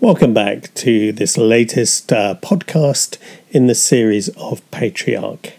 Welcome 0.00 0.32
back 0.32 0.72
to 0.74 1.10
this 1.10 1.36
latest 1.36 2.12
uh, 2.12 2.36
podcast 2.40 3.18
in 3.50 3.66
the 3.66 3.74
series 3.74 4.28
of 4.36 4.62
Patriarch. 4.70 5.54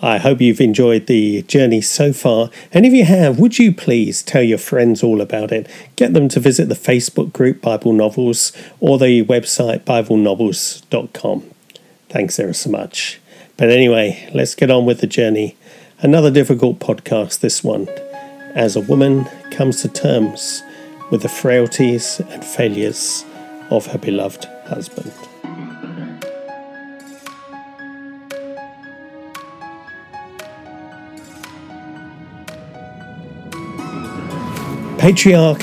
I 0.00 0.16
hope 0.16 0.40
you've 0.40 0.62
enjoyed 0.62 1.06
the 1.06 1.42
journey 1.42 1.82
so 1.82 2.14
far, 2.14 2.48
and 2.72 2.86
if 2.86 2.94
you 2.94 3.04
have, 3.04 3.38
would 3.38 3.58
you 3.58 3.74
please 3.74 4.22
tell 4.22 4.42
your 4.42 4.56
friends 4.56 5.02
all 5.02 5.20
about 5.20 5.52
it? 5.52 5.68
Get 5.96 6.14
them 6.14 6.30
to 6.30 6.40
visit 6.40 6.70
the 6.70 6.74
Facebook 6.74 7.34
group 7.34 7.60
Bible 7.60 7.92
Novels 7.92 8.52
or 8.80 8.98
the 8.98 9.22
website 9.22 9.80
BibleNovels.com. 9.80 11.50
Thanks 12.08 12.38
ever 12.38 12.54
so 12.54 12.70
much. 12.70 13.20
But 13.58 13.68
anyway, 13.68 14.30
let's 14.32 14.54
get 14.54 14.70
on 14.70 14.86
with 14.86 15.02
the 15.02 15.06
journey. 15.06 15.58
Another 15.98 16.30
difficult 16.30 16.78
podcast, 16.78 17.40
this 17.40 17.62
one, 17.62 17.90
as 18.54 18.76
a 18.76 18.80
woman 18.80 19.26
comes 19.50 19.82
to 19.82 19.88
terms 19.88 20.62
with 21.10 21.20
the 21.20 21.28
frailties 21.28 22.18
and 22.30 22.42
failures 22.42 23.26
of 23.70 23.86
her 23.86 23.98
beloved 23.98 24.44
husband. 24.66 25.12
Patriarch, 34.98 35.62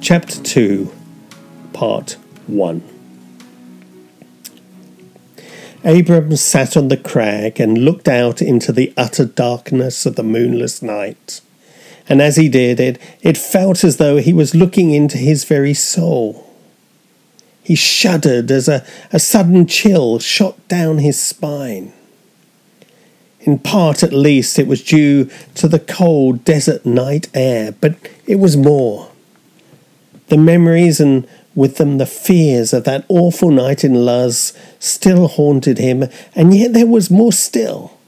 Chapter 0.00 0.42
2, 0.42 0.92
Part 1.72 2.16
1. 2.48 2.82
Abram 5.84 6.34
sat 6.34 6.76
on 6.76 6.88
the 6.88 6.96
crag 6.96 7.60
and 7.60 7.78
looked 7.78 8.08
out 8.08 8.42
into 8.42 8.72
the 8.72 8.92
utter 8.96 9.24
darkness 9.24 10.04
of 10.04 10.16
the 10.16 10.24
moonless 10.24 10.82
night. 10.82 11.40
And 12.08 12.20
as 12.20 12.36
he 12.36 12.48
did 12.48 12.80
it, 12.80 12.98
it 13.20 13.38
felt 13.38 13.84
as 13.84 13.98
though 13.98 14.16
he 14.16 14.32
was 14.32 14.54
looking 14.54 14.90
into 14.90 15.16
his 15.16 15.44
very 15.44 15.74
soul. 15.74 16.45
He 17.66 17.74
shuddered 17.74 18.48
as 18.52 18.68
a, 18.68 18.86
a 19.12 19.18
sudden 19.18 19.66
chill 19.66 20.20
shot 20.20 20.68
down 20.68 20.98
his 20.98 21.20
spine. 21.20 21.92
In 23.40 23.58
part, 23.58 24.04
at 24.04 24.12
least, 24.12 24.60
it 24.60 24.68
was 24.68 24.84
due 24.84 25.28
to 25.56 25.66
the 25.66 25.80
cold 25.80 26.44
desert 26.44 26.86
night 26.86 27.28
air, 27.34 27.72
but 27.72 27.96
it 28.24 28.36
was 28.36 28.56
more. 28.56 29.10
The 30.28 30.36
memories 30.36 31.00
and 31.00 31.26
with 31.56 31.78
them 31.78 31.98
the 31.98 32.06
fears 32.06 32.72
of 32.72 32.84
that 32.84 33.04
awful 33.08 33.50
night 33.50 33.82
in 33.82 33.94
Luz 33.94 34.52
still 34.78 35.26
haunted 35.26 35.78
him, 35.78 36.04
and 36.36 36.56
yet 36.56 36.72
there 36.72 36.86
was 36.86 37.10
more 37.10 37.32
still. 37.32 37.98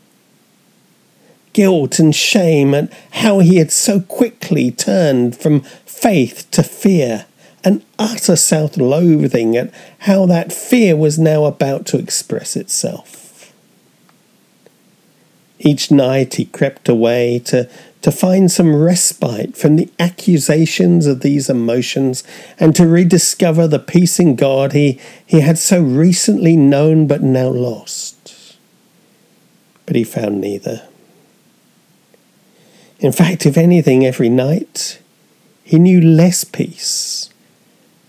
Guilt 1.52 1.98
and 1.98 2.14
shame 2.14 2.74
at 2.74 2.92
how 3.10 3.40
he 3.40 3.56
had 3.56 3.72
so 3.72 3.98
quickly 3.98 4.70
turned 4.70 5.36
from 5.36 5.62
faith 5.84 6.48
to 6.52 6.62
fear, 6.62 7.26
and 7.68 7.84
utter 7.98 8.34
self 8.34 8.78
loathing 8.78 9.54
at 9.54 9.70
how 10.00 10.24
that 10.24 10.54
fear 10.54 10.96
was 10.96 11.18
now 11.18 11.44
about 11.44 11.84
to 11.84 11.98
express 11.98 12.56
itself. 12.56 13.52
Each 15.58 15.90
night 15.90 16.36
he 16.36 16.46
crept 16.46 16.88
away 16.88 17.40
to, 17.40 17.68
to 18.00 18.10
find 18.10 18.50
some 18.50 18.74
respite 18.74 19.54
from 19.54 19.76
the 19.76 19.90
accusations 19.98 21.06
of 21.06 21.20
these 21.20 21.50
emotions 21.50 22.24
and 22.58 22.74
to 22.74 22.86
rediscover 22.86 23.68
the 23.68 23.78
peace 23.78 24.18
in 24.18 24.34
God 24.34 24.72
he, 24.72 24.98
he 25.26 25.40
had 25.40 25.58
so 25.58 25.82
recently 25.82 26.56
known 26.56 27.06
but 27.06 27.22
now 27.22 27.48
lost. 27.48 28.56
But 29.84 29.94
he 29.94 30.04
found 30.04 30.40
neither. 30.40 30.88
In 32.98 33.12
fact, 33.12 33.44
if 33.44 33.58
anything, 33.58 34.06
every 34.06 34.30
night 34.30 35.00
he 35.64 35.78
knew 35.78 36.00
less 36.00 36.44
peace 36.44 37.28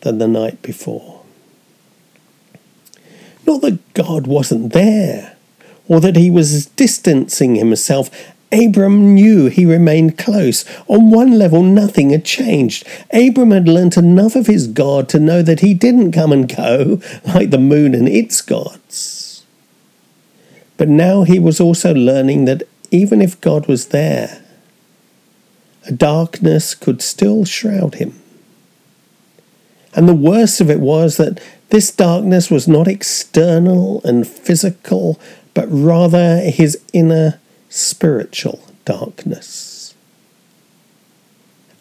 than 0.01 0.17
the 0.17 0.27
night 0.27 0.61
before. 0.61 1.23
Not 3.45 3.61
that 3.61 3.93
God 3.93 4.27
wasn't 4.27 4.73
there 4.73 5.35
or 5.87 5.99
that 5.99 6.15
he 6.15 6.29
was 6.29 6.67
distancing 6.67 7.55
himself. 7.55 8.09
Abram 8.51 9.13
knew 9.13 9.47
he 9.47 9.65
remained 9.65 10.17
close. 10.17 10.63
On 10.87 11.11
one 11.11 11.37
level, 11.37 11.61
nothing 11.61 12.11
had 12.11 12.25
changed. 12.25 12.87
Abram 13.11 13.51
had 13.51 13.67
learnt 13.67 13.97
enough 13.97 14.35
of 14.35 14.47
his 14.47 14.67
God 14.67 15.09
to 15.09 15.19
know 15.19 15.41
that 15.41 15.59
he 15.59 15.73
didn't 15.73 16.11
come 16.11 16.31
and 16.31 16.53
go 16.55 17.01
like 17.25 17.49
the 17.49 17.57
moon 17.57 17.93
and 17.93 18.07
its 18.07 18.41
gods. 18.41 19.43
But 20.77 20.87
now 20.87 21.23
he 21.23 21.39
was 21.39 21.59
also 21.59 21.93
learning 21.93 22.45
that 22.45 22.63
even 22.91 23.21
if 23.21 23.41
God 23.41 23.67
was 23.67 23.87
there, 23.87 24.43
a 25.85 25.91
darkness 25.91 26.75
could 26.75 27.01
still 27.01 27.45
shroud 27.45 27.95
him. 27.95 28.19
And 29.93 30.07
the 30.07 30.13
worst 30.13 30.61
of 30.61 30.69
it 30.69 30.79
was 30.79 31.17
that 31.17 31.41
this 31.69 31.91
darkness 31.91 32.49
was 32.49 32.67
not 32.67 32.87
external 32.87 34.01
and 34.03 34.27
physical, 34.27 35.19
but 35.53 35.67
rather 35.69 36.39
his 36.39 36.79
inner 36.93 37.39
spiritual 37.69 38.61
darkness. 38.85 39.95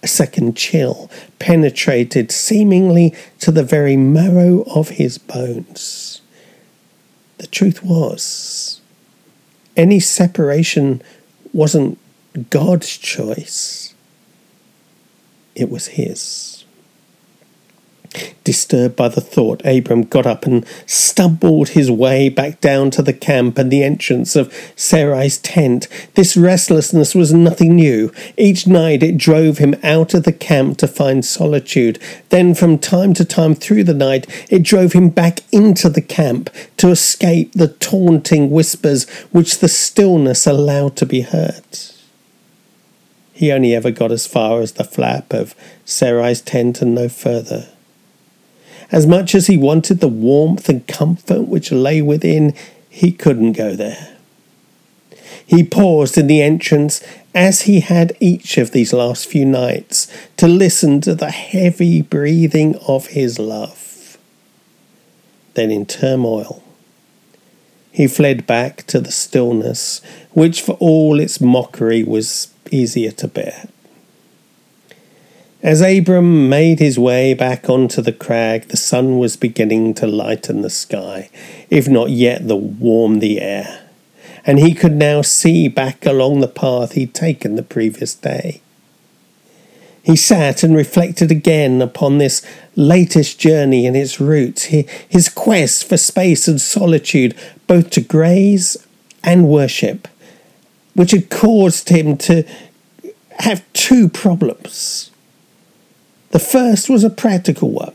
A 0.03 0.07
second 0.07 0.57
chill 0.57 1.11
penetrated 1.39 2.31
seemingly 2.31 3.15
to 3.41 3.51
the 3.51 3.65
very 3.65 3.97
marrow 3.97 4.63
of 4.63 4.91
his 4.91 5.19
bones. 5.19 6.21
The 7.39 7.47
truth 7.47 7.83
was, 7.83 8.81
any 9.77 10.01
separation 10.01 11.03
wasn't 11.53 11.99
God's 12.51 12.97
choice, 12.97 13.95
it 15.55 15.71
was 15.71 15.89
his. 15.89 16.58
Disturbed 18.45 18.97
by 18.97 19.09
the 19.09 19.21
thought, 19.21 19.61
Abram 19.65 20.03
got 20.03 20.27
up 20.27 20.47
and 20.47 20.67
stumbled 20.87 21.71
his 21.71 21.91
way 21.91 22.29
back 22.29 22.61
down 22.61 22.91
to 22.93 23.03
the 23.03 23.13
camp 23.13 23.59
and 23.59 23.71
the 23.71 23.83
entrance 23.85 24.37
of 24.37 24.53
Sarai's 24.75 25.39
tent. 25.39 25.89
This 26.15 26.37
restlessness 26.37 27.15
was 27.15 27.33
nothing 27.33 27.77
new. 27.77 28.13
Each 28.37 28.67
night 28.67 29.03
it 29.03 29.19
drove 29.19 29.59
him 29.59 29.75
out 29.83 30.15
of 30.15 30.25
the 30.25 30.33
camp 30.33 30.79
to 30.79 30.89
find 30.89 31.25
solitude. 31.25 31.99
Then, 32.31 32.55
from 32.55 32.79
time 32.79 33.15
to 33.15 33.25
time 33.25 33.55
through 33.55 33.85
the 33.85 33.95
night, 33.95 34.27
it 34.51 34.63
drove 34.63 34.93
him 34.93 35.11
back 35.11 35.41
into 35.53 35.89
the 35.89 36.03
camp 36.03 36.51
to 36.79 36.89
escape 36.89 37.53
the 37.53 37.69
taunting 37.69 38.51
whispers 38.51 39.09
which 39.31 39.59
the 39.59 39.69
stillness 39.69 40.47
allowed 40.47 40.97
to 40.97 41.07
be 41.07 41.21
heard. 41.21 41.65
He 43.39 43.53
only 43.53 43.73
ever 43.73 43.93
got 43.93 44.11
as 44.11 44.27
far 44.27 44.61
as 44.61 44.73
the 44.73 44.83
flap 44.83 45.33
of 45.33 45.55
Sarai's 45.85 46.41
tent 46.41 46.83
and 46.83 46.93
no 46.93 47.09
further. 47.09 47.69
As 48.91 49.07
much 49.07 49.35
as 49.35 49.47
he 49.47 49.57
wanted 49.57 50.01
the 50.01 50.09
warmth 50.09 50.69
and 50.69 50.87
comfort 50.87 51.43
which 51.43 51.71
lay 51.71 52.01
within, 52.01 52.55
he 52.89 53.13
couldn't 53.13 53.53
go 53.53 53.75
there. 53.75 54.17
He 55.45 55.63
paused 55.63 56.19
in 56.19 56.27
the 56.27 56.43
entrance, 56.43 57.03
as 57.35 57.63
he 57.63 57.81
had 57.81 58.17
each 58.21 58.59
of 58.59 58.73
these 58.73 58.93
last 58.93 59.27
few 59.27 59.45
nights, 59.45 60.07
to 60.37 60.47
listen 60.47 61.01
to 61.03 61.15
the 61.15 61.31
heavy 61.31 62.03
breathing 62.03 62.77
of 62.87 63.09
his 63.09 63.39
love. 63.39 64.19
Then, 65.55 65.71
in 65.71 65.87
turmoil, 65.87 66.63
he 67.91 68.07
fled 68.07 68.47
back 68.47 68.87
to 68.89 69.01
the 69.01 69.11
stillness, 69.11 70.01
which 70.33 70.61
for 70.61 70.73
all 70.75 71.19
its 71.19 71.41
mockery 71.41 72.05
was 72.05 72.53
easier 72.71 73.11
to 73.13 73.27
bear. 73.27 73.69
As 75.61 75.81
Abram 75.81 76.49
made 76.49 76.79
his 76.79 77.01
way 77.01 77.35
back 77.35 77.69
onto 77.69 78.01
the 78.01 78.13
crag, 78.13 78.69
the 78.69 78.77
sun 78.77 79.19
was 79.19 79.37
beginning 79.37 79.93
to 79.95 80.07
lighten 80.07 80.63
the 80.63 80.71
sky, 80.71 81.31
if 81.69 81.89
not 81.89 82.11
yet 82.11 82.47
the 82.47 82.55
warm 82.55 83.19
the 83.19 83.41
air, 83.41 83.89
and 84.47 84.61
he 84.61 84.73
could 84.73 84.95
now 84.95 85.21
see 85.21 85.67
back 85.67 86.07
along 86.07 86.39
the 86.39 86.47
path 86.47 86.93
he'd 86.93 87.13
taken 87.13 87.57
the 87.57 87.65
previous 87.65 88.15
day. 88.15 88.61
He 90.01 90.15
sat 90.15 90.63
and 90.63 90.77
reflected 90.77 91.33
again 91.33 91.83
upon 91.83 92.19
this 92.19 92.41
latest 92.77 93.41
journey 93.41 93.85
and 93.85 93.97
its 93.97 94.21
route, 94.21 94.61
his 94.61 95.29
quest 95.29 95.89
for 95.89 95.97
space 95.97 96.47
and 96.47 96.61
solitude, 96.61 97.35
both 97.67 97.91
to 97.91 98.01
graze 98.01 98.77
and 99.25 99.49
worship, 99.49 100.07
which 100.95 101.11
had 101.11 101.31
caused 101.31 101.89
him 101.89 102.17
to 102.19 102.45
have 103.41 103.65
two 103.73 104.09
problems. 104.09 105.11
The 106.31 106.39
first 106.39 106.91
was 106.91 107.05
a 107.05 107.11
practical 107.11 107.71
one 107.71 107.95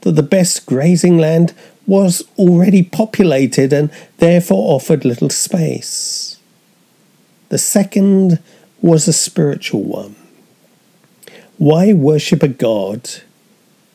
that 0.00 0.12
the 0.12 0.22
best 0.22 0.66
grazing 0.66 1.18
land 1.18 1.54
was 1.86 2.22
already 2.38 2.82
populated 2.82 3.72
and 3.72 3.90
therefore 4.18 4.74
offered 4.74 5.04
little 5.04 5.30
space. 5.30 6.38
The 7.50 7.58
second 7.58 8.42
was 8.80 9.06
a 9.06 9.12
spiritual 9.12 9.82
one. 9.82 10.16
Why 11.58 11.92
worship 11.92 12.42
a 12.42 12.48
God 12.48 13.10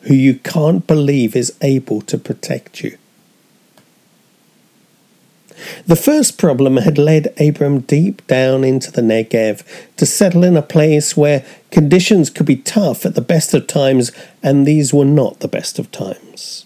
who 0.01 0.13
you 0.13 0.35
can't 0.35 0.85
believe 0.87 1.35
is 1.35 1.55
able 1.61 2.01
to 2.01 2.17
protect 2.17 2.83
you? 2.83 2.97
The 5.85 5.95
first 5.95 6.37
problem 6.37 6.77
had 6.77 6.97
led 6.97 7.33
Abram 7.39 7.81
deep 7.81 8.25
down 8.27 8.63
into 8.63 8.91
the 8.91 9.01
Negev 9.01 9.63
to 9.97 10.05
settle 10.05 10.43
in 10.43 10.55
a 10.55 10.61
place 10.61 11.17
where 11.17 11.45
conditions 11.71 12.29
could 12.29 12.45
be 12.45 12.57
tough 12.57 13.05
at 13.05 13.15
the 13.15 13.21
best 13.21 13.53
of 13.53 13.67
times, 13.67 14.11
and 14.41 14.65
these 14.65 14.93
were 14.93 15.05
not 15.05 15.39
the 15.39 15.47
best 15.47 15.79
of 15.79 15.91
times. 15.91 16.65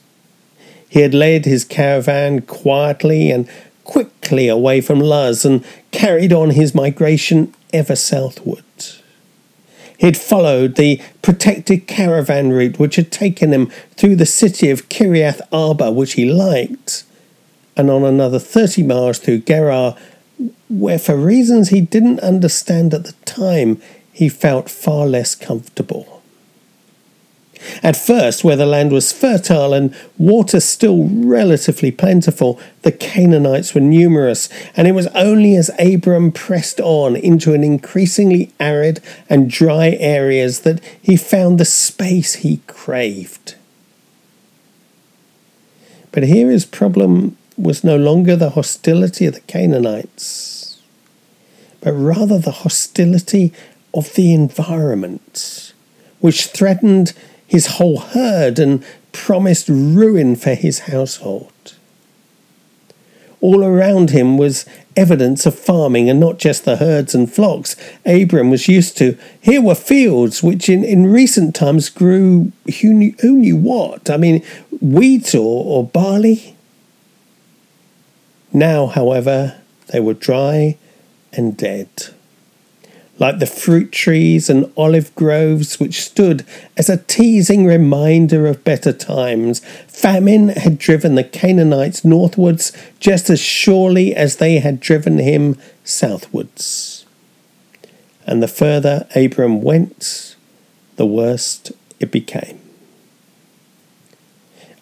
He 0.90 1.02
had 1.02 1.14
led 1.14 1.46
his 1.46 1.66
caravan 1.66 2.42
quietly 2.42 3.32
and 3.32 3.48
quickly 3.84 4.48
away 4.48 4.80
from 4.82 5.00
Luz 5.00 5.44
and 5.44 5.66
carried 5.92 6.32
on 6.32 6.52
his 6.52 6.76
migration 6.76 7.54
ever 7.74 7.96
southward. 7.96 8.64
He 9.98 10.08
had 10.08 10.18
followed 10.18 10.76
the 10.76 11.02
protected 11.22 11.88
caravan 11.88 12.52
route 12.52 12.78
which 12.78 12.98
had 12.98 13.12
taken 13.12 13.54
him 13.54 13.72
through 13.96 14.18
the 14.18 14.26
city 14.26 14.70
of 14.70 14.90
Kiriath 14.90 15.42
Arba, 15.52 15.92
which 15.92 16.14
he 16.14 16.26
liked, 16.26 17.06
and 17.76 17.90
on 17.90 18.04
another 18.04 18.40
30 18.40 18.84
miles 18.84 19.20
through 19.20 19.40
Gerar, 19.40 19.96
where 20.70 21.00
for 21.00 21.16
reasons 21.16 21.70
he 21.70 21.82
didn't 21.82 22.20
understand 22.20 22.94
at 22.94 23.06
the 23.06 23.14
time, 23.26 23.82
he 24.12 24.30
felt 24.30 24.70
far 24.70 25.06
less 25.08 25.36
comfortable. 25.36 26.22
At 27.82 27.96
first, 27.96 28.44
where 28.44 28.56
the 28.56 28.66
land 28.66 28.92
was 28.92 29.14
fertile 29.14 29.74
and 29.74 29.96
water 30.18 30.60
still 30.60 31.08
relatively 31.08 31.92
plentiful, 31.92 32.60
the 32.82 32.92
Canaanites 32.92 33.74
were 33.74 33.82
numerous, 33.82 34.50
and 34.76 34.88
it 34.88 34.92
was 34.92 35.08
only 35.08 35.56
as 35.56 35.72
Abram 35.80 36.32
pressed 36.32 36.82
on 36.82 37.16
into 37.16 37.54
an 37.54 37.64
increasingly 37.64 38.52
arid 38.60 39.02
and 39.30 39.50
dry 39.50 39.92
areas 40.00 40.62
that 40.62 40.84
he 41.02 41.16
found 41.16 41.58
the 41.58 41.66
space 41.66 42.36
he 42.36 42.58
craved. 42.68 43.56
But 46.12 46.24
here 46.24 46.52
is 46.52 46.66
problem 46.66 47.38
was 47.58 47.84
no 47.84 47.96
longer 47.96 48.36
the 48.36 48.52
hostility 48.52 49.26
of 49.26 49.34
the 49.36 49.42
Canaanites, 49.42 50.82
but 51.82 51.94
rather 51.94 52.40
the 52.40 52.52
hostility 52.52 53.54
of 53.94 54.14
the 54.16 54.34
environment, 54.34 55.74
which 56.20 56.48
threatened 56.48 57.14
his 57.46 57.68
whole 57.78 58.00
herd 58.00 58.60
and 58.60 58.84
promised 59.12 59.70
ruin 59.70 60.36
for 60.36 60.56
his 60.56 60.80
household. 60.80 61.52
All 63.42 63.64
around 63.64 64.12
him 64.12 64.38
was 64.38 64.66
evidence 64.96 65.46
of 65.46 65.60
farming, 65.60 66.10
and 66.10 66.20
not 66.20 66.40
just 66.40 66.64
the 66.64 66.78
herds 66.78 67.14
and 67.14 67.32
flocks 67.32 67.76
Abram 68.06 68.50
was 68.50 68.68
used 68.68 68.98
to. 68.98 69.18
Here 69.42 69.62
were 69.62 69.76
fields 69.76 70.42
which 70.42 70.70
in, 70.70 70.84
in 70.84 71.08
recent 71.08 71.54
times 71.54 71.90
grew 71.90 72.52
who 72.82 72.94
knew, 72.94 73.16
who 73.20 73.34
knew 73.34 73.58
what? 73.58 74.10
I 74.10 74.18
mean, 74.18 74.44
wheat 74.82 75.36
or, 75.36 75.66
or 75.66 75.86
barley? 75.86 76.53
Now, 78.54 78.86
however, 78.86 79.60
they 79.88 80.00
were 80.00 80.14
dry 80.14 80.78
and 81.34 81.58
dead. 81.58 81.90
Like 83.20 83.40
the 83.40 83.46
fruit 83.48 83.92
trees 83.92 84.50
and 84.50 84.72
olive 84.78 85.14
groves 85.16 85.80
which 85.80 86.02
stood 86.02 86.46
as 86.78 86.90
a 86.90 86.98
teasing 86.98 87.66
reminder 87.66 88.48
of 88.48 88.64
better 88.64 88.94
times, 88.94 89.60
famine 89.88 90.50
had 90.50 90.78
driven 90.78 91.16
the 91.16 91.24
Canaanites 91.24 92.06
northwards 92.06 92.72
just 93.00 93.30
as 93.30 93.40
surely 93.40 94.16
as 94.16 94.38
they 94.38 94.60
had 94.60 94.80
driven 94.80 95.18
him 95.18 95.58
southwards. 95.84 97.06
And 98.26 98.42
the 98.42 98.48
further 98.48 99.08
Abram 99.16 99.62
went, 99.62 100.36
the 100.96 101.06
worse 101.06 101.72
it 102.00 102.12
became. 102.12 102.60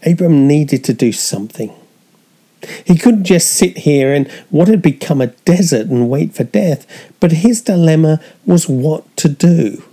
Abram 0.06 0.48
needed 0.48 0.84
to 0.86 0.94
do 0.94 1.12
something. 1.12 1.74
He 2.86 2.98
couldn't 2.98 3.24
just 3.24 3.52
sit 3.52 3.80
here 3.80 4.14
in 4.14 4.30
what 4.50 4.68
had 4.68 4.82
become 4.82 5.22
a 5.22 5.28
desert 5.28 5.88
and 5.88 6.10
wait 6.10 6.34
for 6.34 6.44
death, 6.44 6.86
but 7.20 7.32
his 7.32 7.62
dilemma 7.62 8.20
was 8.46 8.70
what 8.70 9.16
to 9.18 9.30
do. 9.30 9.84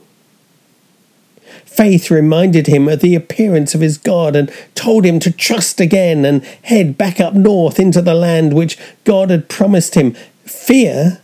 Faith 1.65 2.11
reminded 2.11 2.67
him 2.67 2.89
of 2.89 3.01
the 3.01 3.15
appearance 3.15 3.75
of 3.75 3.81
his 3.81 3.99
God 3.99 4.35
and 4.35 4.53
told 4.75 5.05
him 5.05 5.21
to 5.21 5.31
trust 5.31 5.81
again 5.81 6.25
and 6.25 6.45
head 6.63 6.99
back 6.99 7.21
up 7.21 7.35
north 7.35 7.79
into 7.79 8.03
the 8.03 8.15
land 8.15 8.53
which 8.53 8.77
God 9.05 9.31
had 9.31 9.49
promised 9.49 9.95
him. 9.95 10.15
Fear 10.45 11.21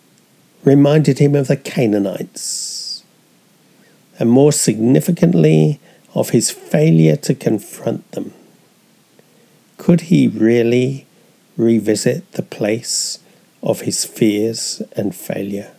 reminded 0.62 1.19
him 1.19 1.35
of 1.35 1.49
the 1.49 1.56
Canaanites, 1.56 3.02
and 4.19 4.31
more 4.31 4.52
significantly, 4.52 5.81
of 6.14 6.31
his 6.31 6.50
failure 6.50 7.17
to 7.17 7.35
confront 7.35 8.08
them. 8.12 8.32
Could 9.76 10.02
he 10.02 10.29
really 10.29 11.06
revisit 11.56 12.31
the 12.33 12.43
place 12.43 13.19
of 13.62 13.83
his 13.83 14.05
fears 14.05 14.83
and 14.97 15.15
failure. 15.15 15.73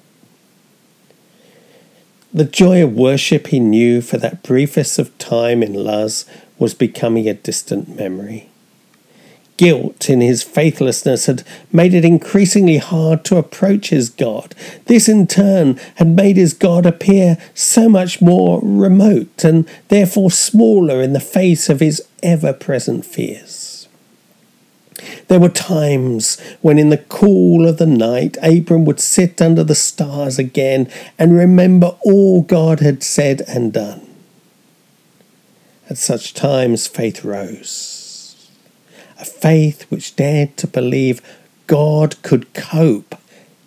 The 2.34 2.44
joy 2.44 2.84
of 2.84 2.94
worship 2.94 3.48
he 3.48 3.60
knew 3.60 4.02
for 4.02 4.18
that 4.18 4.44
briefest 4.44 5.00
of 5.00 5.18
time 5.18 5.64
in 5.64 5.74
Luz 5.74 6.26
was 6.60 6.74
becoming 6.74 7.30
a 7.30 7.34
distant 7.34 7.96
memory. 7.96 8.50
Guilt 9.58 10.10
in 10.10 10.20
his 10.20 10.44
faithlessness 10.44 11.28
had 11.28 11.44
made 11.72 11.94
it 11.94 12.04
increasingly 12.04 12.78
hard 12.78 13.24
to 13.24 13.38
approach 13.38 13.90
his 13.90 14.10
God. 14.10 14.54
This, 14.88 15.08
in 15.08 15.28
turn, 15.28 15.80
had 15.96 16.10
made 16.10 16.36
his 16.36 16.54
God 16.54 16.86
appear 16.86 17.38
so 17.54 17.88
much 17.88 18.22
more 18.22 18.60
remote 18.62 19.46
and 19.46 19.66
therefore 19.88 20.30
smaller 20.30 21.02
in 21.02 21.14
the 21.14 21.22
face 21.22 21.70
of 21.70 21.80
his 21.80 22.06
ever 22.22 22.52
present 22.52 23.06
fears. 23.06 23.65
There 25.28 25.40
were 25.40 25.50
times 25.50 26.40
when, 26.62 26.78
in 26.78 26.90
the 26.90 26.98
cool 26.98 27.68
of 27.68 27.78
the 27.78 27.86
night, 27.86 28.38
Abram 28.42 28.86
would 28.86 29.00
sit 29.00 29.42
under 29.42 29.64
the 29.64 29.76
stars 29.76 30.40
again 30.40 30.90
and 31.18 31.38
remember 31.38 31.98
all 32.04 32.42
God 32.42 32.80
had 32.80 33.04
said 33.04 33.42
and 33.48 33.74
done. 33.74 34.02
At 35.90 35.98
such 35.98 36.34
times, 36.34 36.88
faith 36.88 37.24
rose. 37.24 38.50
A 39.20 39.26
faith 39.26 39.84
which 39.90 40.16
dared 40.16 40.58
to 40.58 40.68
believe 40.68 41.22
God 41.68 42.22
could 42.22 42.54
cope 42.54 43.16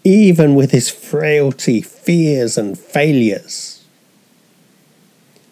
even 0.09 0.55
with 0.55 0.71
his 0.71 0.89
frailty, 0.89 1.83
fears, 1.83 2.57
and 2.57 2.79
failures. 2.79 3.85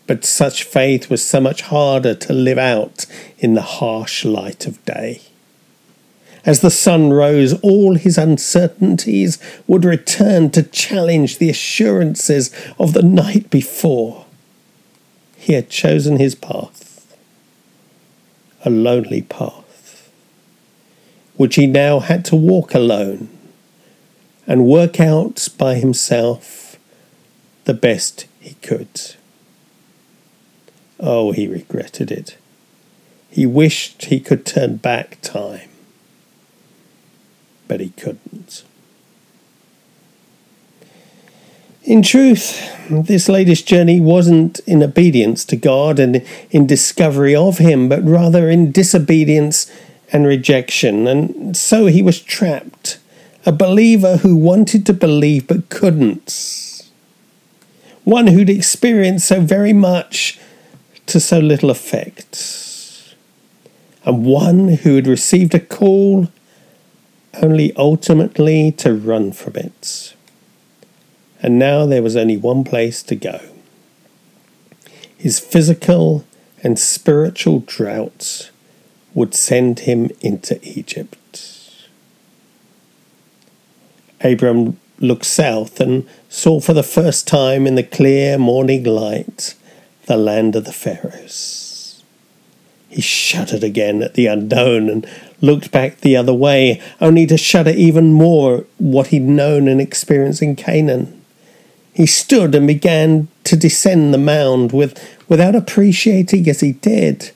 But 0.07 0.25
such 0.25 0.63
faith 0.63 1.11
was 1.11 1.23
so 1.23 1.41
much 1.41 1.63
harder 1.63 2.15
to 2.15 2.33
live 2.33 2.57
out 2.57 3.05
in 3.39 3.53
the 3.53 3.63
harsh 3.63 4.25
light 4.25 4.67
of 4.67 4.83
day. 4.87 5.21
As 6.47 6.61
the 6.61 6.71
sun 6.71 7.13
rose, 7.13 7.55
all 7.55 7.97
his 7.97 8.17
uncertainties 8.17 9.41
would 9.67 9.85
return 9.85 10.51
to 10.51 10.63
challenge 10.63 11.39
the 11.39 11.51
assurances 11.51 12.53
of 12.79 12.93
the 12.93 13.03
night 13.03 13.51
before. 13.51 14.27
He 15.37 15.55
had 15.55 15.69
chosen 15.69 16.19
his 16.19 16.37
path, 16.37 17.17
a 18.65 18.71
lonely 18.71 19.23
path, 19.23 20.09
which 21.35 21.57
he 21.57 21.67
now 21.67 21.99
had 21.99 22.25
to 22.27 22.37
walk 22.37 22.75
alone 22.75 23.29
and 24.47 24.67
work 24.67 25.01
out 25.01 25.49
by 25.59 25.75
himself 25.75 26.79
the 27.65 27.75
best 27.75 28.27
he 28.39 28.55
could. 28.63 29.17
Oh, 31.01 31.33
he 31.33 31.49
regretted 31.49 32.13
it. 32.13 32.39
He 33.29 33.47
wished 33.47 34.05
he 34.05 34.21
could 34.21 34.47
turn 34.47 34.77
back 34.77 35.19
time 35.23 35.71
but 37.69 37.81
he 37.81 37.91
couldn't. 37.91 38.65
In 41.87 42.03
truth, 42.03 42.69
this 42.91 43.29
latest 43.29 43.69
journey 43.69 44.01
wasn't 44.01 44.59
in 44.67 44.83
obedience 44.83 45.45
to 45.45 45.57
God 45.57 46.01
and 46.01 46.27
in 46.51 46.67
discovery 46.67 47.37
of 47.37 47.59
Him, 47.59 47.89
but 47.89 48.03
rather 48.03 48.51
in 48.51 48.73
disobedience 48.73 49.71
and 50.13 50.27
rejection, 50.27 51.07
and 51.07 51.57
so 51.57 51.87
he 51.87 52.03
was 52.03 52.21
trapped, 52.21 52.99
a 53.45 53.53
believer 53.53 54.19
who 54.19 54.35
wanted 54.35 54.85
to 54.87 54.93
believe 54.93 55.47
but 55.47 55.69
couldn't, 55.69 56.83
one 58.03 58.29
who'd 58.29 58.51
experienced 58.51 59.29
so 59.29 59.41
very 59.41 59.73
much 59.73 60.41
to 61.07 61.21
so 61.21 61.39
little 61.39 61.71
effect, 61.71 63.15
and 64.05 64.25
one 64.25 64.69
who 64.69 64.97
had 64.97 65.07
received 65.07 65.55
a 65.55 65.61
call 65.61 66.29
only 67.43 67.75
ultimately 67.77 68.73
to 68.73 68.95
run 68.95 69.33
from 69.33 69.57
it. 69.57 70.15
And 71.43 71.59
now 71.59 71.87
there 71.87 72.03
was 72.03 72.17
only 72.17 72.37
one 72.37 72.65
place 72.65 73.03
to 73.05 73.15
go. 73.17 73.41
His 75.17 75.39
physical 75.39 76.25
and 76.63 76.79
spiritual 76.79 77.61
drought 77.61 78.51
would 79.15 79.35
send 79.35 79.81
him 79.81 80.11
into 80.21 80.59
Egypt. 80.63 81.89
Abram 84.21 84.79
looked 84.99 85.27
south 85.27 85.81
and 85.81 86.09
saw 86.29 86.61
for 86.61 86.73
the 86.73 86.83
first 86.83 87.27
time 87.27 87.67
in 87.67 87.75
the 87.75 87.83
clear 87.83 88.39
morning 88.39 88.85
light 88.85 89.55
the 90.07 90.17
land 90.17 90.57
of 90.57 90.65
the 90.65 90.73
Pharaohs. 90.73 92.03
He 92.89 93.03
shuddered 93.03 93.63
again 93.63 94.03
at 94.03 94.15
the 94.15 94.27
unknown 94.27 94.89
and 94.89 95.07
looked 95.41 95.71
back 95.71 96.01
the 96.01 96.17
other 96.17 96.35
way, 96.35 96.81
only 97.01 97.27
to 97.27 97.37
shudder 97.37 97.71
even 97.71 98.13
more 98.13 98.59
at 98.59 98.67
what 98.79 99.09
he'd 99.09 99.23
known 99.23 99.69
and 99.69 99.81
experienced 99.81 100.43
in 100.43 100.57
Canaan. 100.57 101.23
He 101.93 102.07
stood 102.07 102.55
and 102.55 102.67
began 102.67 103.29
to 103.45 103.57
descend 103.57 104.13
the 104.13 104.19
mound 104.19 104.73
with, 104.73 104.99
without 105.29 105.55
appreciating 105.55 106.49
as 106.49 106.61
he 106.61 106.73
did 106.73 107.31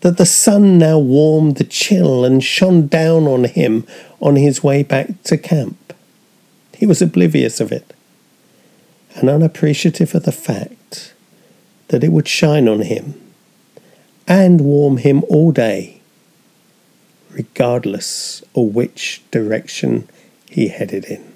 that 0.00 0.16
the 0.16 0.26
sun 0.26 0.78
now 0.78 0.98
warmed 0.98 1.56
the 1.56 1.64
chill 1.64 2.24
and 2.24 2.42
shone 2.42 2.86
down 2.86 3.26
on 3.26 3.44
him 3.44 3.86
on 4.20 4.36
his 4.36 4.62
way 4.62 4.82
back 4.82 5.22
to 5.24 5.36
camp. 5.36 5.92
He 6.76 6.86
was 6.86 7.02
oblivious 7.02 7.60
of 7.60 7.72
it 7.72 7.94
and 9.16 9.28
unappreciative 9.28 10.14
of 10.14 10.22
the 10.22 10.32
fact 10.32 11.14
that 11.88 12.04
it 12.04 12.12
would 12.12 12.28
shine 12.28 12.68
on 12.68 12.82
him 12.82 13.20
and 14.26 14.60
warm 14.60 14.98
him 14.98 15.24
all 15.28 15.50
day, 15.50 15.97
regardless 17.38 18.42
of 18.54 18.74
which 18.74 19.22
direction 19.30 20.08
he 20.50 20.68
headed 20.68 21.04
in. 21.04 21.32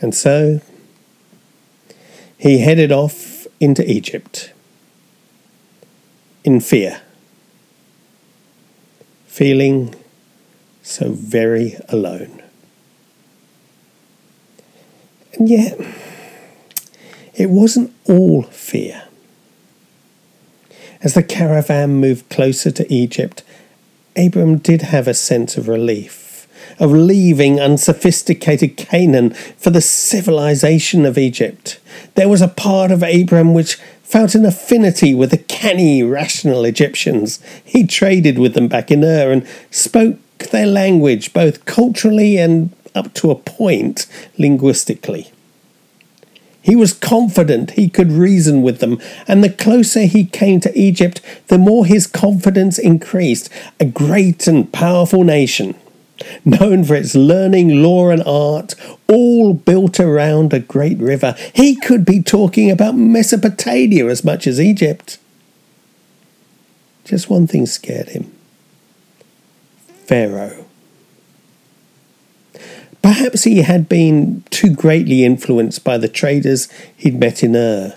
And 0.00 0.14
so 0.14 0.62
he 2.38 2.58
headed 2.58 2.90
off 2.90 3.46
into 3.60 3.88
Egypt 3.88 4.52
in 6.42 6.58
fear, 6.58 7.02
feeling 9.26 9.94
so 10.82 11.10
very 11.10 11.76
alone. 11.90 12.42
And 15.34 15.50
yet, 15.50 15.78
it 17.34 17.50
wasn't 17.50 17.92
all 18.06 18.42
fear. 18.44 19.09
As 21.02 21.14
the 21.14 21.22
caravan 21.22 21.92
moved 21.92 22.28
closer 22.28 22.70
to 22.70 22.92
Egypt, 22.92 23.42
Abram 24.16 24.58
did 24.58 24.82
have 24.82 25.08
a 25.08 25.14
sense 25.14 25.56
of 25.56 25.66
relief, 25.66 26.46
of 26.78 26.92
leaving 26.92 27.58
unsophisticated 27.58 28.76
Canaan 28.76 29.30
for 29.30 29.70
the 29.70 29.80
civilization 29.80 31.06
of 31.06 31.16
Egypt. 31.16 31.80
There 32.16 32.28
was 32.28 32.42
a 32.42 32.48
part 32.48 32.90
of 32.90 33.02
Abram 33.02 33.54
which 33.54 33.76
felt 34.02 34.34
an 34.34 34.44
affinity 34.44 35.14
with 35.14 35.30
the 35.30 35.38
canny, 35.38 36.02
rational 36.02 36.66
Egyptians. 36.66 37.40
He 37.64 37.86
traded 37.86 38.38
with 38.38 38.52
them 38.52 38.68
back 38.68 38.90
in 38.90 39.02
Ur 39.02 39.32
and 39.32 39.46
spoke 39.70 40.18
their 40.50 40.66
language 40.66 41.32
both 41.32 41.64
culturally 41.64 42.36
and, 42.36 42.74
up 42.94 43.14
to 43.14 43.30
a 43.30 43.36
point, 43.36 44.06
linguistically. 44.36 45.32
He 46.62 46.76
was 46.76 46.92
confident 46.92 47.72
he 47.72 47.88
could 47.88 48.12
reason 48.12 48.62
with 48.62 48.80
them, 48.80 48.98
and 49.26 49.42
the 49.42 49.50
closer 49.50 50.02
he 50.02 50.24
came 50.24 50.60
to 50.60 50.78
Egypt, 50.78 51.20
the 51.48 51.58
more 51.58 51.86
his 51.86 52.06
confidence 52.06 52.78
increased. 52.78 53.48
A 53.78 53.86
great 53.86 54.46
and 54.46 54.70
powerful 54.70 55.24
nation, 55.24 55.74
known 56.44 56.84
for 56.84 56.94
its 56.94 57.14
learning, 57.14 57.82
law, 57.82 58.10
and 58.10 58.22
art, 58.24 58.74
all 59.08 59.54
built 59.54 59.98
around 59.98 60.52
a 60.52 60.60
great 60.60 60.98
river. 60.98 61.34
He 61.54 61.76
could 61.76 62.04
be 62.04 62.22
talking 62.22 62.70
about 62.70 62.94
Mesopotamia 62.94 64.06
as 64.06 64.22
much 64.22 64.46
as 64.46 64.60
Egypt. 64.60 65.18
Just 67.04 67.30
one 67.30 67.46
thing 67.46 67.66
scared 67.66 68.10
him 68.10 68.30
Pharaoh. 70.06 70.69
Perhaps 73.02 73.44
he 73.44 73.62
had 73.62 73.88
been 73.88 74.44
too 74.50 74.74
greatly 74.74 75.24
influenced 75.24 75.84
by 75.84 75.96
the 75.96 76.08
traders 76.08 76.68
he'd 76.96 77.18
met 77.18 77.42
in 77.42 77.56
Ur. 77.56 77.96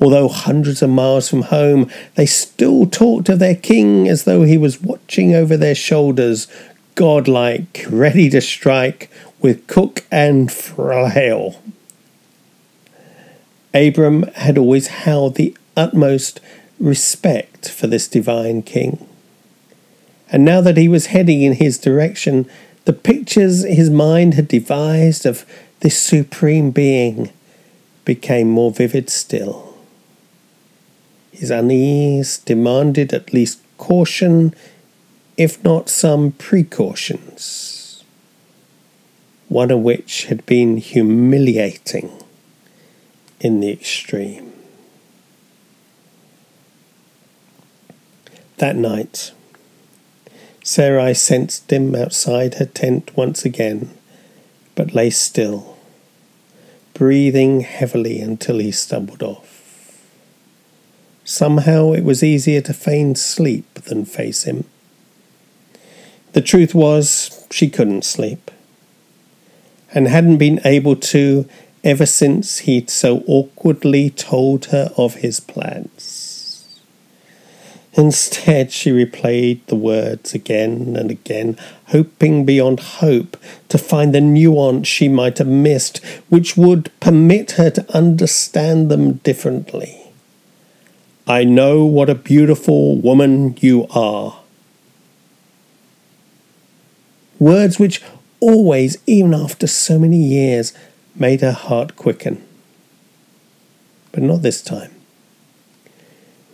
Although 0.00 0.28
hundreds 0.28 0.80
of 0.82 0.90
miles 0.90 1.28
from 1.28 1.42
home, 1.42 1.90
they 2.14 2.26
still 2.26 2.86
talked 2.86 3.28
of 3.28 3.38
their 3.38 3.54
king 3.54 4.08
as 4.08 4.24
though 4.24 4.42
he 4.42 4.56
was 4.56 4.80
watching 4.80 5.34
over 5.34 5.56
their 5.56 5.74
shoulders, 5.74 6.46
godlike, 6.94 7.84
ready 7.88 8.30
to 8.30 8.40
strike 8.40 9.10
with 9.40 9.66
crook 9.66 10.04
and 10.10 10.50
flail. 10.50 11.60
Abram 13.72 14.24
had 14.34 14.58
always 14.58 14.88
held 14.88 15.36
the 15.36 15.56
utmost 15.76 16.40
respect 16.78 17.68
for 17.68 17.86
this 17.86 18.08
divine 18.08 18.62
king. 18.62 19.06
And 20.32 20.44
now 20.44 20.60
that 20.60 20.76
he 20.76 20.88
was 20.88 21.06
heading 21.06 21.42
in 21.42 21.54
his 21.54 21.78
direction, 21.78 22.48
the 22.84 22.92
pictures 22.92 23.64
his 23.64 23.90
mind 23.90 24.34
had 24.34 24.48
devised 24.48 25.26
of 25.26 25.44
this 25.80 26.00
supreme 26.00 26.70
being 26.70 27.30
became 28.04 28.48
more 28.48 28.70
vivid 28.70 29.10
still. 29.10 29.74
His 31.32 31.50
unease 31.50 32.38
demanded 32.38 33.12
at 33.12 33.32
least 33.32 33.60
caution, 33.78 34.54
if 35.36 35.62
not 35.64 35.88
some 35.88 36.32
precautions, 36.32 38.04
one 39.48 39.70
of 39.70 39.80
which 39.80 40.26
had 40.26 40.44
been 40.44 40.76
humiliating 40.76 42.10
in 43.40 43.60
the 43.60 43.70
extreme. 43.70 44.52
That 48.58 48.76
night, 48.76 49.32
Sarai 50.62 51.14
sensed 51.14 51.72
him 51.72 51.94
outside 51.94 52.54
her 52.54 52.66
tent 52.66 53.16
once 53.16 53.44
again, 53.44 53.90
but 54.74 54.94
lay 54.94 55.10
still, 55.10 55.78
breathing 56.92 57.60
heavily 57.60 58.20
until 58.20 58.58
he 58.58 58.70
stumbled 58.70 59.22
off. 59.22 59.56
Somehow 61.24 61.92
it 61.92 62.04
was 62.04 62.22
easier 62.22 62.60
to 62.62 62.74
feign 62.74 63.14
sleep 63.14 63.72
than 63.74 64.04
face 64.04 64.44
him. 64.44 64.64
The 66.32 66.42
truth 66.42 66.74
was, 66.74 67.46
she 67.50 67.68
couldn't 67.68 68.04
sleep, 68.04 68.50
and 69.94 70.08
hadn't 70.08 70.38
been 70.38 70.60
able 70.64 70.96
to 70.96 71.48
ever 71.82 72.06
since 72.06 72.58
he'd 72.58 72.90
so 72.90 73.24
awkwardly 73.26 74.10
told 74.10 74.66
her 74.66 74.92
of 74.96 75.16
his 75.16 75.40
plans. 75.40 76.19
Instead, 77.94 78.70
she 78.70 78.90
replayed 78.90 79.64
the 79.66 79.74
words 79.74 80.32
again 80.32 80.94
and 80.96 81.10
again, 81.10 81.58
hoping 81.88 82.44
beyond 82.44 82.78
hope 82.78 83.36
to 83.68 83.78
find 83.78 84.14
the 84.14 84.20
nuance 84.20 84.86
she 84.86 85.08
might 85.08 85.38
have 85.38 85.48
missed, 85.48 85.98
which 86.28 86.56
would 86.56 86.90
permit 87.00 87.52
her 87.52 87.68
to 87.70 87.96
understand 87.96 88.90
them 88.90 89.14
differently. 89.14 90.12
I 91.26 91.44
know 91.44 91.84
what 91.84 92.08
a 92.08 92.14
beautiful 92.14 92.96
woman 92.96 93.56
you 93.60 93.86
are. 93.90 94.40
Words 97.40 97.78
which 97.78 98.02
always, 98.38 98.98
even 99.06 99.34
after 99.34 99.66
so 99.66 99.98
many 99.98 100.18
years, 100.18 100.72
made 101.14 101.40
her 101.40 101.52
heart 101.52 101.96
quicken. 101.96 102.44
But 104.12 104.22
not 104.22 104.42
this 104.42 104.62
time. 104.62 104.99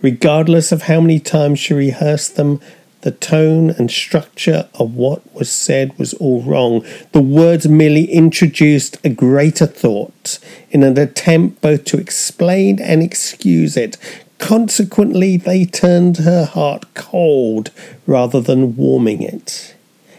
Regardless 0.03 0.73
of 0.73 0.83
how 0.83 1.01
many 1.01 1.21
times 1.21 1.59
she 1.59 1.75
rehearsed 1.75 2.37
them, 2.37 2.61
the 3.03 3.13
tone 3.13 3.71
and 3.71 3.89
structure 3.89 4.69
of 4.75 4.95
what 4.95 5.33
was 5.33 5.49
said 5.49 5.97
was 5.97 6.13
all 6.15 6.43
wrong. 6.43 6.85
The 7.13 7.21
words 7.21 7.69
merely 7.69 8.11
introduced 8.11 8.99
a 9.05 9.09
greater 9.09 9.67
thought 9.67 10.41
in 10.73 10.83
an 10.83 10.99
attempt 10.99 11.61
both 11.61 11.85
to 11.85 11.99
explain 11.99 12.81
and 12.81 13.05
excuse 13.05 13.77
it. 13.77 13.97
Consequently, 14.39 15.37
they 15.37 15.65
turned 15.65 16.17
her 16.17 16.47
heart 16.47 16.95
cold 16.95 17.71
rather 18.07 18.41
than 18.41 18.77
warming 18.77 19.23
it. 19.23 19.76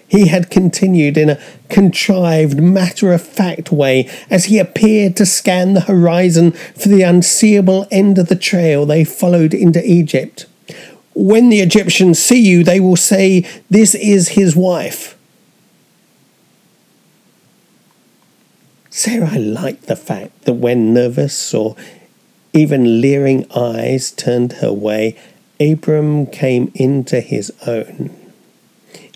He 0.08 0.28
had 0.28 0.50
continued 0.50 1.18
in 1.18 1.30
a 1.30 1.40
contrived, 1.70 2.62
matter 2.62 3.12
of 3.12 3.22
fact 3.22 3.72
way 3.72 4.10
as 4.30 4.46
he 4.46 4.58
appeared 4.58 5.18
to 5.18 5.26
scan 5.26 5.74
the 5.74 5.82
horizon 5.82 6.52
for 6.52 6.88
the 6.88 7.02
unseeable 7.02 7.88
end 7.92 8.18
of 8.18 8.28
the 8.28 8.36
trail 8.36 8.86
they 8.86 9.04
followed 9.04 9.54
into 9.54 9.86
Egypt. 9.86 10.46
When 11.14 11.50
the 11.50 11.60
Egyptians 11.60 12.20
see 12.20 12.40
you, 12.40 12.64
they 12.64 12.80
will 12.80 12.96
say, 12.96 13.46
This 13.70 13.96
is 13.96 14.30
his 14.30 14.56
wife. 14.56 15.18
Sarah 18.90 19.38
liked 19.38 19.88
the 19.88 19.96
fact 19.96 20.44
that 20.44 20.54
when 20.54 20.94
nervous 20.94 21.54
or 21.54 21.76
even 22.54 23.02
leering 23.02 23.46
eyes 23.56 24.10
turned 24.12 24.54
her 24.54 24.72
way, 24.72 25.18
Abram 25.60 26.26
came 26.28 26.72
into 26.74 27.20
his 27.20 27.52
own. 27.68 28.27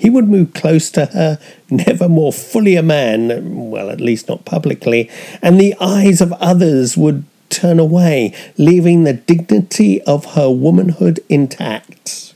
He 0.01 0.09
would 0.09 0.27
move 0.27 0.55
close 0.55 0.89
to 0.91 1.05
her, 1.05 1.37
never 1.69 2.09
more 2.09 2.33
fully 2.33 2.75
a 2.75 2.81
man, 2.81 3.69
well, 3.69 3.91
at 3.91 4.01
least 4.01 4.27
not 4.27 4.45
publicly, 4.45 5.07
and 5.43 5.61
the 5.61 5.75
eyes 5.79 6.21
of 6.21 6.33
others 6.33 6.97
would 6.97 7.23
turn 7.49 7.79
away, 7.79 8.33
leaving 8.57 9.03
the 9.03 9.13
dignity 9.13 10.01
of 10.01 10.33
her 10.33 10.49
womanhood 10.49 11.19
intact. 11.29 12.33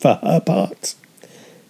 For 0.00 0.18
her 0.24 0.40
part, 0.40 0.96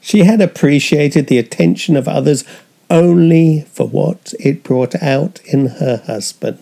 she 0.01 0.21
had 0.21 0.41
appreciated 0.41 1.27
the 1.27 1.37
attention 1.37 1.95
of 1.95 2.09
others 2.09 2.43
only 2.89 3.67
for 3.71 3.87
what 3.87 4.33
it 4.41 4.63
brought 4.63 4.95
out 5.03 5.41
in 5.45 5.67
her 5.67 6.03
husband. 6.07 6.59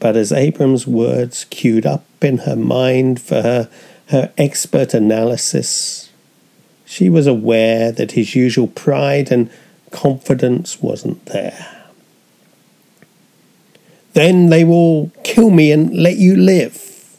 But 0.00 0.16
as 0.16 0.32
Abram's 0.32 0.86
words 0.86 1.46
queued 1.48 1.86
up 1.86 2.04
in 2.20 2.38
her 2.38 2.56
mind 2.56 3.22
for 3.22 3.40
her, 3.40 3.70
her 4.10 4.32
expert 4.36 4.92
analysis, 4.92 6.10
she 6.84 7.08
was 7.08 7.26
aware 7.26 7.92
that 7.92 8.12
his 8.12 8.34
usual 8.34 8.66
pride 8.66 9.30
and 9.30 9.50
confidence 9.90 10.82
wasn't 10.82 11.24
there. 11.26 11.86
Then 14.12 14.48
they 14.48 14.64
will 14.64 15.12
kill 15.22 15.50
me 15.50 15.70
and 15.70 15.94
let 15.94 16.16
you 16.16 16.36
live. 16.36 17.18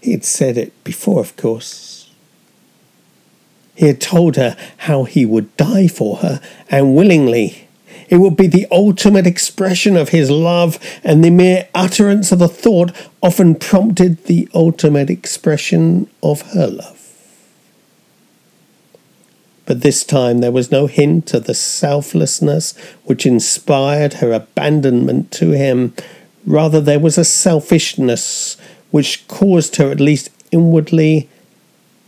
He 0.00 0.10
had 0.12 0.24
said 0.24 0.56
it 0.58 0.72
before, 0.82 1.20
of 1.20 1.36
course. 1.36 2.10
He 3.76 3.86
had 3.86 4.00
told 4.00 4.34
her 4.34 4.56
how 4.78 5.04
he 5.04 5.24
would 5.24 5.56
die 5.56 5.86
for 5.86 6.16
her, 6.16 6.40
and 6.68 6.96
willingly. 6.96 7.68
It 8.10 8.18
would 8.18 8.36
be 8.36 8.48
the 8.48 8.66
ultimate 8.72 9.24
expression 9.24 9.96
of 9.96 10.08
his 10.08 10.30
love, 10.30 10.80
and 11.04 11.24
the 11.24 11.30
mere 11.30 11.68
utterance 11.74 12.32
of 12.32 12.40
the 12.40 12.48
thought 12.48 12.90
often 13.22 13.54
prompted 13.54 14.24
the 14.24 14.48
ultimate 14.52 15.08
expression 15.08 16.10
of 16.20 16.42
her 16.52 16.66
love. 16.66 16.96
But 19.64 19.82
this 19.82 20.02
time 20.02 20.38
there 20.38 20.50
was 20.50 20.72
no 20.72 20.88
hint 20.88 21.32
of 21.32 21.44
the 21.44 21.54
selflessness 21.54 22.76
which 23.04 23.24
inspired 23.24 24.14
her 24.14 24.32
abandonment 24.32 25.30
to 25.32 25.52
him. 25.52 25.94
Rather, 26.44 26.80
there 26.80 26.98
was 26.98 27.16
a 27.16 27.24
selfishness 27.24 28.56
which 28.90 29.28
caused 29.28 29.76
her, 29.76 29.92
at 29.92 30.00
least 30.00 30.30
inwardly, 30.50 31.28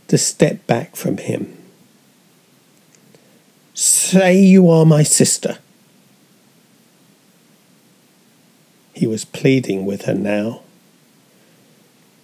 to 0.09 0.17
step 0.17 0.67
back 0.67 0.97
from 0.97 1.15
him. 1.15 1.57
Say 3.73 4.37
you 4.41 4.69
are 4.69 4.85
my 4.85 5.03
sister. 5.03 5.59
He 8.93 9.07
was 9.07 9.25
pleading 9.25 9.85
with 9.85 10.03
her 10.03 10.13
now, 10.13 10.61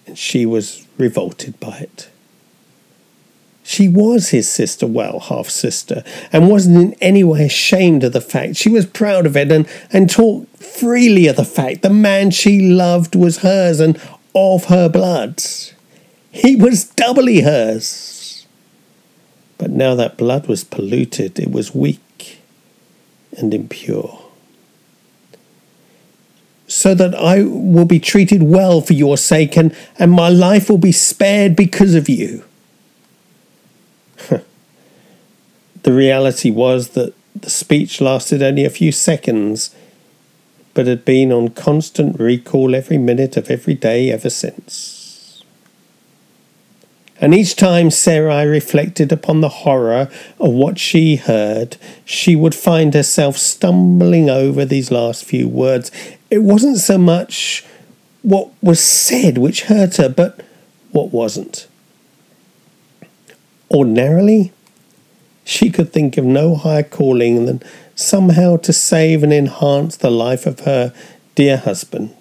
and 0.06 0.16
she 0.16 0.46
was 0.46 0.86
revolted 0.96 1.58
by 1.60 1.78
it. 1.78 2.10
She 3.62 3.88
was 3.88 4.30
his 4.30 4.48
sister, 4.48 4.86
well, 4.86 5.20
half 5.20 5.48
sister, 5.48 6.02
and 6.32 6.48
wasn't 6.48 6.76
in 6.78 6.94
any 7.00 7.22
way 7.22 7.44
ashamed 7.44 8.02
of 8.02 8.12
the 8.12 8.20
fact. 8.20 8.56
She 8.56 8.68
was 8.68 8.86
proud 8.86 9.26
of 9.26 9.36
it 9.36 9.52
and, 9.52 9.68
and 9.92 10.10
talked 10.10 10.56
freely 10.56 11.26
of 11.26 11.36
the 11.36 11.44
fact 11.44 11.82
the 11.82 11.90
man 11.90 12.30
she 12.30 12.60
loved 12.60 13.14
was 13.14 13.38
hers 13.38 13.78
and 13.80 14.00
of 14.34 14.64
her 14.64 14.88
blood. 14.88 15.42
He 16.30 16.56
was 16.56 16.84
doubly 16.84 17.40
hers. 17.42 18.46
But 19.58 19.70
now 19.70 19.94
that 19.94 20.16
blood 20.16 20.46
was 20.46 20.64
polluted, 20.64 21.38
it 21.38 21.50
was 21.50 21.74
weak 21.74 22.40
and 23.36 23.52
impure. 23.52 24.19
So 26.70 26.94
that 26.94 27.16
I 27.16 27.42
will 27.42 27.84
be 27.84 27.98
treated 27.98 28.44
well 28.44 28.80
for 28.80 28.92
your 28.92 29.16
sake, 29.16 29.56
and, 29.56 29.74
and 29.98 30.12
my 30.12 30.28
life 30.28 30.70
will 30.70 30.78
be 30.78 30.92
spared 30.92 31.56
because 31.56 31.96
of 31.96 32.08
you. 32.08 32.44
the 35.82 35.92
reality 35.92 36.50
was 36.50 36.90
that 36.90 37.12
the 37.34 37.50
speech 37.50 38.00
lasted 38.00 38.40
only 38.40 38.64
a 38.64 38.70
few 38.70 38.92
seconds 38.92 39.74
but 40.74 40.86
had 40.86 41.04
been 41.04 41.32
on 41.32 41.48
constant 41.48 42.18
recall 42.20 42.74
every 42.74 42.98
minute 42.98 43.36
of 43.36 43.50
every 43.50 43.74
day 43.74 44.10
ever 44.10 44.30
since. 44.30 44.99
And 47.20 47.34
each 47.34 47.54
time 47.54 47.90
Sarai 47.90 48.46
reflected 48.46 49.12
upon 49.12 49.40
the 49.40 49.48
horror 49.48 50.08
of 50.38 50.52
what 50.52 50.78
she 50.78 51.16
heard, 51.16 51.76
she 52.04 52.34
would 52.34 52.54
find 52.54 52.94
herself 52.94 53.36
stumbling 53.36 54.30
over 54.30 54.64
these 54.64 54.90
last 54.90 55.24
few 55.24 55.46
words. 55.46 55.90
It 56.30 56.38
wasn't 56.38 56.78
so 56.78 56.96
much 56.96 57.64
what 58.22 58.50
was 58.62 58.80
said 58.80 59.36
which 59.36 59.64
hurt 59.64 59.96
her, 59.96 60.08
but 60.08 60.40
what 60.92 61.12
wasn't. 61.12 61.66
Ordinarily, 63.70 64.52
she 65.44 65.70
could 65.70 65.92
think 65.92 66.16
of 66.16 66.24
no 66.24 66.54
higher 66.54 66.82
calling 66.82 67.44
than 67.44 67.62
somehow 67.94 68.56
to 68.56 68.72
save 68.72 69.22
and 69.22 69.32
enhance 69.32 69.96
the 69.96 70.10
life 70.10 70.46
of 70.46 70.60
her 70.60 70.94
dear 71.34 71.58
husband. 71.58 72.14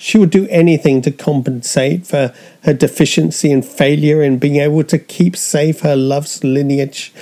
She 0.00 0.16
would 0.16 0.30
do 0.30 0.46
anything 0.48 1.02
to 1.02 1.10
compensate 1.10 2.06
for 2.06 2.32
her 2.62 2.72
deficiency 2.72 3.50
and 3.50 3.66
failure 3.66 4.22
in 4.22 4.38
being 4.38 4.56
able 4.56 4.84
to 4.84 4.98
keep 4.98 5.36
safe 5.36 5.80
her 5.80 5.96
love's 5.96 6.44
lineage, 6.44 7.12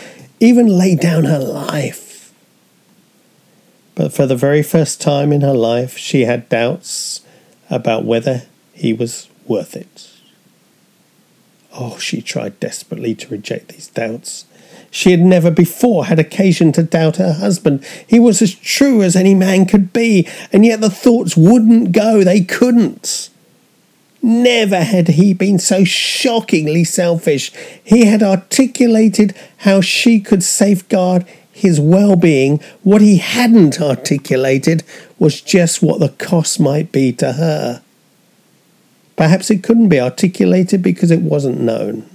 even 0.40 0.68
lay 0.68 0.94
down 0.94 1.24
her 1.24 1.38
life. 1.38 2.34
But 3.94 4.12
for 4.12 4.26
the 4.26 4.36
very 4.36 4.62
first 4.62 5.00
time 5.00 5.32
in 5.32 5.40
her 5.40 5.54
life, 5.54 5.96
she 5.96 6.26
had 6.26 6.50
doubts 6.50 7.22
about 7.70 8.04
whether 8.04 8.42
he 8.74 8.92
was 8.92 9.30
worth 9.46 9.74
it. 9.74 10.10
Oh, 11.72 11.96
she 11.96 12.20
tried 12.20 12.60
desperately 12.60 13.14
to 13.14 13.28
reject 13.28 13.68
these 13.68 13.88
doubts 13.88 14.44
she 14.90 15.10
had 15.10 15.20
never 15.20 15.50
before 15.50 16.06
had 16.06 16.18
occasion 16.18 16.72
to 16.72 16.82
doubt 16.82 17.16
her 17.16 17.34
husband. 17.34 17.84
He 18.06 18.18
was 18.18 18.40
as 18.40 18.54
true 18.54 19.02
as 19.02 19.16
any 19.16 19.34
man 19.34 19.66
could 19.66 19.92
be, 19.92 20.28
and 20.52 20.64
yet 20.64 20.80
the 20.80 20.90
thoughts 20.90 21.36
wouldn't 21.36 21.92
go, 21.92 22.24
they 22.24 22.42
couldn't. 22.42 23.30
Never 24.22 24.82
had 24.82 25.08
he 25.08 25.34
been 25.34 25.58
so 25.58 25.84
shockingly 25.84 26.82
selfish. 26.84 27.52
He 27.84 28.06
had 28.06 28.22
articulated 28.22 29.36
how 29.58 29.80
she 29.80 30.18
could 30.18 30.42
safeguard 30.42 31.26
his 31.52 31.78
well 31.78 32.16
being. 32.16 32.60
What 32.82 33.02
he 33.02 33.18
hadn't 33.18 33.80
articulated 33.80 34.82
was 35.18 35.40
just 35.40 35.82
what 35.82 36.00
the 36.00 36.08
cost 36.08 36.58
might 36.58 36.90
be 36.90 37.12
to 37.12 37.34
her. 37.34 37.82
Perhaps 39.16 39.50
it 39.50 39.62
couldn't 39.62 39.88
be 39.88 40.00
articulated 40.00 40.82
because 40.82 41.10
it 41.10 41.22
wasn't 41.22 41.60
known. 41.60 42.08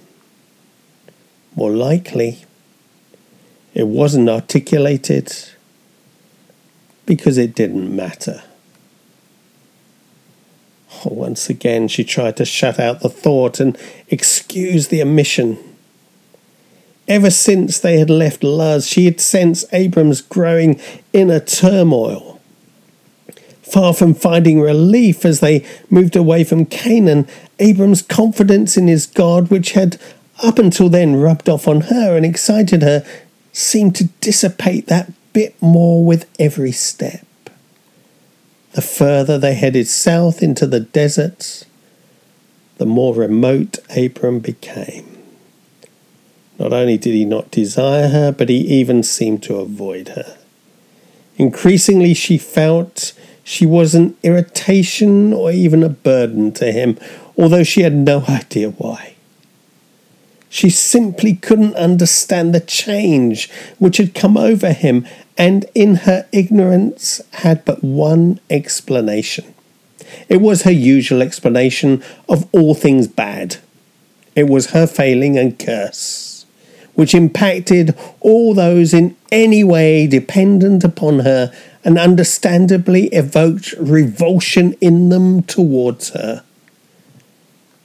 More 1.55 1.71
likely, 1.71 2.45
it 3.73 3.87
wasn't 3.87 4.29
articulated 4.29 5.33
because 7.05 7.37
it 7.37 7.55
didn't 7.55 7.93
matter. 7.93 8.43
Once 11.03 11.49
again, 11.49 11.87
she 11.87 12.03
tried 12.03 12.37
to 12.37 12.45
shut 12.45 12.79
out 12.79 13.01
the 13.01 13.09
thought 13.09 13.59
and 13.59 13.77
excuse 14.09 14.89
the 14.89 15.01
omission. 15.01 15.57
Ever 17.07 17.29
since 17.29 17.79
they 17.79 17.97
had 17.97 18.09
left 18.09 18.43
Luz, 18.43 18.87
she 18.87 19.05
had 19.05 19.19
sensed 19.19 19.65
Abram's 19.73 20.21
growing 20.21 20.79
inner 21.11 21.39
turmoil. 21.39 22.39
Far 23.63 23.93
from 23.93 24.13
finding 24.13 24.59
relief 24.59 25.25
as 25.25 25.39
they 25.39 25.65
moved 25.89 26.15
away 26.15 26.43
from 26.43 26.65
Canaan, 26.65 27.27
Abram's 27.59 28.01
confidence 28.01 28.77
in 28.77 28.87
his 28.87 29.05
God, 29.05 29.49
which 29.49 29.71
had 29.71 29.99
up 30.41 30.59
until 30.59 30.89
then 30.89 31.15
rubbed 31.15 31.49
off 31.49 31.67
on 31.67 31.81
her 31.81 32.15
and 32.17 32.25
excited 32.25 32.81
her, 32.81 33.05
seemed 33.53 33.95
to 33.95 34.05
dissipate 34.21 34.87
that 34.87 35.11
bit 35.33 35.59
more 35.61 36.03
with 36.03 36.29
every 36.39 36.71
step. 36.71 37.25
The 38.73 38.81
further 38.81 39.37
they 39.37 39.53
headed 39.53 39.87
south 39.87 40.41
into 40.41 40.65
the 40.65 40.79
deserts, 40.79 41.65
the 42.77 42.85
more 42.85 43.13
remote 43.13 43.79
Abram 43.95 44.39
became. 44.39 45.17
Not 46.57 46.73
only 46.73 46.97
did 46.97 47.13
he 47.13 47.25
not 47.25 47.51
desire 47.51 48.07
her, 48.09 48.31
but 48.31 48.49
he 48.49 48.57
even 48.57 49.03
seemed 49.03 49.43
to 49.43 49.57
avoid 49.57 50.09
her. 50.09 50.37
Increasingly, 51.37 52.13
she 52.13 52.37
felt 52.37 53.13
she 53.43 53.65
was 53.65 53.95
an 53.95 54.15
irritation 54.23 55.33
or 55.33 55.51
even 55.51 55.83
a 55.83 55.89
burden 55.89 56.51
to 56.53 56.71
him, 56.71 56.97
although 57.37 57.63
she 57.63 57.81
had 57.81 57.93
no 57.93 58.23
idea 58.29 58.69
why. 58.69 59.10
She 60.53 60.69
simply 60.69 61.35
couldn't 61.35 61.75
understand 61.75 62.53
the 62.53 62.59
change 62.59 63.49
which 63.79 63.95
had 63.95 64.13
come 64.13 64.35
over 64.35 64.73
him, 64.73 65.07
and 65.37 65.65
in 65.73 65.95
her 66.03 66.27
ignorance 66.33 67.21
had 67.35 67.63
but 67.63 67.81
one 67.81 68.37
explanation. 68.49 69.53
It 70.27 70.41
was 70.41 70.63
her 70.63 70.71
usual 70.71 71.21
explanation 71.21 72.03
of 72.27 72.49
all 72.51 72.75
things 72.75 73.07
bad. 73.07 73.59
It 74.35 74.49
was 74.49 74.71
her 74.71 74.85
failing 74.87 75.37
and 75.37 75.57
curse, 75.57 76.45
which 76.95 77.15
impacted 77.15 77.97
all 78.19 78.53
those 78.53 78.93
in 78.93 79.15
any 79.31 79.63
way 79.63 80.05
dependent 80.05 80.83
upon 80.83 81.19
her 81.19 81.53
and 81.85 81.97
understandably 81.97 83.05
evoked 83.13 83.73
revulsion 83.79 84.73
in 84.81 85.07
them 85.07 85.43
towards 85.43 86.09
her. 86.09 86.43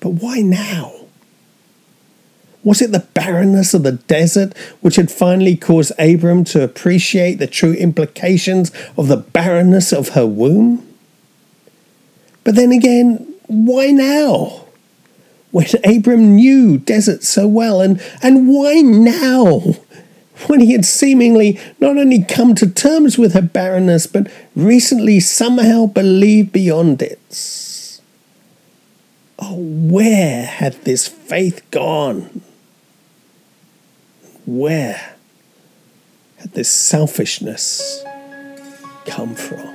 But 0.01 0.11
why 0.15 0.41
now? 0.41 1.06
Was 2.67 2.83
it 2.83 2.91
the 2.91 3.07
barrenness 3.15 3.75
of 3.75 3.85
the 3.85 3.93
desert 3.93 4.53
which 4.81 4.97
had 4.97 5.09
finally 5.09 5.57
caused 5.57 5.93
Abram 6.01 6.43
to 6.47 6.65
appreciate 6.65 7.37
the 7.37 7.47
true 7.47 7.75
implications 7.75 8.73
of 8.99 9.07
the 9.07 9.19
barrenness 9.19 9.93
of 9.93 10.11
her 10.11 10.27
womb? 10.27 10.85
But 12.43 12.57
then 12.57 12.73
again, 12.73 13.35
why 13.47 13.93
now? 13.93 14.65
When 15.53 15.67
Abram 15.85 16.35
knew 16.35 16.79
deserts 16.79 17.29
so 17.29 17.47
well, 17.47 17.81
and, 17.81 18.03
and 18.21 18.49
why 18.49 18.81
now? 18.81 19.63
when 20.49 20.59
he 20.59 20.73
had 20.73 20.85
seemingly 20.85 21.61
not 21.79 21.97
only 21.97 22.25
come 22.25 22.57
to 22.57 22.69
terms 22.69 23.17
with 23.17 23.33
her 23.35 23.43
barrenness, 23.43 24.09
but 24.09 24.29
recently 24.57 25.21
somehow 25.21 25.87
believed 25.87 26.51
beyond 26.51 27.01
it. 27.01 28.01
Oh, 29.39 29.55
where 29.55 30.47
had 30.47 30.75
this 30.83 31.07
faith 31.07 31.63
gone? 31.71 32.43
Where 34.47 35.17
had 36.37 36.53
this 36.53 36.71
selfishness 36.71 38.05
come 39.05 39.35
from? 39.35 39.75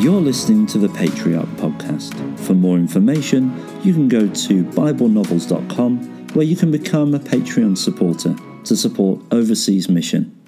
You're 0.00 0.18
listening 0.18 0.66
to 0.68 0.78
the 0.78 0.88
Patriarch 0.88 1.44
Podcast. 1.58 2.38
For 2.38 2.54
more 2.54 2.78
information, 2.78 3.54
you 3.84 3.92
can 3.92 4.08
go 4.08 4.20
to 4.20 4.64
BibleNovels.com 4.64 6.30
where 6.32 6.46
you 6.46 6.56
can 6.56 6.70
become 6.70 7.12
a 7.12 7.18
Patreon 7.18 7.76
supporter 7.76 8.34
to 8.64 8.76
support 8.76 9.20
Overseas 9.30 9.88
Mission. 9.88 10.39